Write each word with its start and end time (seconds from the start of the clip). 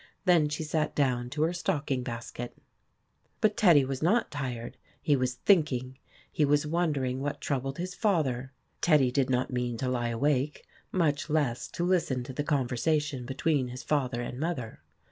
Then 0.25 0.49
she 0.49 0.63
sat 0.63 0.95
down 0.95 1.29
to 1.29 1.43
her 1.43 1.53
stocking 1.53 2.01
basket. 2.01 2.57
But 3.39 3.55
Teddy 3.55 3.85
was 3.85 4.01
not 4.01 4.31
tired; 4.31 4.75
he 4.99 5.15
was 5.15 5.35
thinking. 5.35 5.99
He 6.31 6.43
was 6.43 6.65
wonder 6.65 7.05
ing 7.05 7.19
what 7.21 7.39
troubled 7.39 7.77
his 7.77 7.93
father. 7.93 8.51
Teddy 8.81 9.11
did 9.11 9.29
not 9.29 9.53
mean 9.53 9.77
to 9.77 9.87
lie 9.87 10.09
awake, 10.09 10.65
much 10.91 11.29
less 11.29 11.67
to 11.67 11.85
listen 11.85 12.23
to 12.23 12.33
the 12.33 12.43
conversation 12.43 13.27
between 13.27 13.67
his 13.67 13.83
father 13.83 14.23
and 14.23 14.39
mother. 14.39 14.81